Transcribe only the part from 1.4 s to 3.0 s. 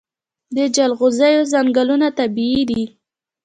ځنګلونه طبیعي دي؟